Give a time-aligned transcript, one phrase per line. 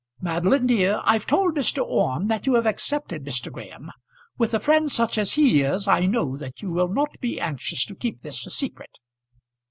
[0.19, 1.85] "Madeline, dear, I've told Mr.
[1.85, 3.51] Orme that you have accepted Mr.
[3.51, 3.91] Graham.
[4.35, 7.85] With a friend such as he is I know that you will not be anxious
[7.85, 8.97] to keep this a secret."